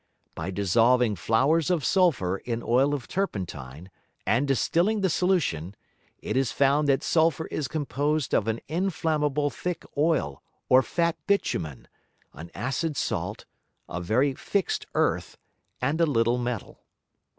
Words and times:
By 0.33 0.49
dissolving 0.49 1.15
Flowers 1.15 1.69
of 1.69 1.85
Sulphur 1.85 2.37
in 2.37 2.63
Oil 2.63 2.95
of 2.95 3.07
Turpentine, 3.07 3.91
and 4.25 4.47
distilling 4.47 5.01
the 5.01 5.11
Solution, 5.11 5.75
it 6.17 6.35
is 6.35 6.51
found 6.51 6.87
that 6.89 7.03
Sulphur 7.03 7.45
is 7.51 7.67
composed 7.67 8.33
of 8.33 8.47
an 8.47 8.61
inflamable 8.67 9.51
thick 9.51 9.85
Oil 9.95 10.41
or 10.69 10.81
fat 10.81 11.17
Bitumen, 11.27 11.87
an 12.33 12.49
acid 12.55 12.97
Salt, 12.97 13.45
a 13.87 14.01
very 14.01 14.33
fix'd 14.33 14.87
Earth, 14.95 15.37
and 15.83 16.01
a 16.01 16.07
little 16.07 16.39
Metal. 16.39 16.81